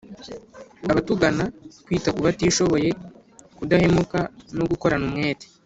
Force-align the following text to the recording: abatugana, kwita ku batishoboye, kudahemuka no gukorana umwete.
abatugana, 0.91 1.43
kwita 1.85 2.09
ku 2.15 2.19
batishoboye, 2.27 2.89
kudahemuka 3.57 4.19
no 4.57 4.63
gukorana 4.71 5.05
umwete. 5.09 5.45